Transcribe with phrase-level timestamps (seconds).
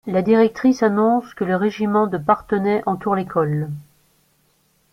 [0.07, 3.69] La directrice annonce que le régiment de Parthenay entoure l'école.